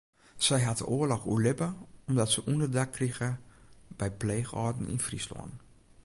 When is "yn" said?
4.93-5.03